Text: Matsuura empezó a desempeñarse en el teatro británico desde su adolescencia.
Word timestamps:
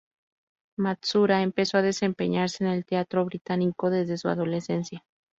Matsuura 0.79 1.43
empezó 1.43 1.77
a 1.77 1.83
desempeñarse 1.83 2.63
en 2.63 2.71
el 2.71 2.85
teatro 2.87 3.23
británico 3.23 3.91
desde 3.91 4.17
su 4.17 4.29
adolescencia. 4.29 5.05